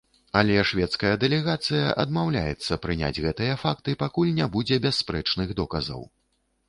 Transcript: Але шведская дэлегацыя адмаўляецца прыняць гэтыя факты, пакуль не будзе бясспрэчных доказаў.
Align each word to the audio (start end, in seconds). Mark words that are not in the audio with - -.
Але 0.39 0.53
шведская 0.69 1.11
дэлегацыя 1.23 1.91
адмаўляецца 2.03 2.79
прыняць 2.85 3.21
гэтыя 3.29 3.53
факты, 3.65 3.95
пакуль 4.05 4.35
не 4.41 4.49
будзе 4.57 4.75
бясспрэчных 4.87 5.47
доказаў. 5.61 6.01